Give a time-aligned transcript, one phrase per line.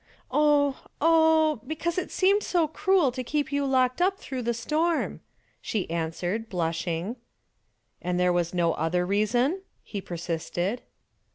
[0.31, 5.19] "Oh oh, because it seemed so cruel to keep you locked up through the storm,"
[5.61, 7.17] she answered, blushing.
[8.01, 10.81] "And there was no other reason?" he persisted.